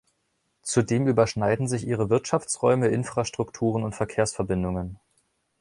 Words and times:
Zudem 0.63 1.05
überschneiden 1.07 1.67
sich 1.67 1.85
ihre 1.85 2.09
Wirtschaftsräume, 2.09 2.87
Infrastrukturen 2.87 3.83
und 3.83 3.93
Verkehrsverbindungen. 3.93 4.99